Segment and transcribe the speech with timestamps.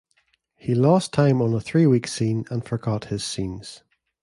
[0.55, 3.83] He lost time on a three-week scene and forgot his scenes.